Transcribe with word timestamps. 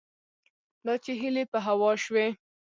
دا 0.85 0.93
چې 1.03 1.11
هیلې 1.21 1.43
په 1.51 1.59
هوا 1.67 1.91
شوې 2.03 2.27